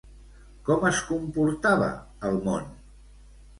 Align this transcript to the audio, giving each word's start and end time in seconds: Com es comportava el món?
Com 0.69 0.87
es 0.91 1.01
comportava 1.09 1.91
el 2.33 2.41
món? 2.51 2.67